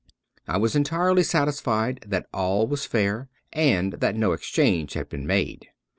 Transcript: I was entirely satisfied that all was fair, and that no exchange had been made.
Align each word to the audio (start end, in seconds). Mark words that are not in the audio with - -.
I 0.47 0.57
was 0.57 0.75
entirely 0.75 1.21
satisfied 1.21 2.03
that 2.07 2.25
all 2.33 2.65
was 2.65 2.87
fair, 2.87 3.29
and 3.53 3.93
that 3.93 4.15
no 4.15 4.31
exchange 4.31 4.93
had 4.95 5.09
been 5.09 5.27
made. 5.27 5.67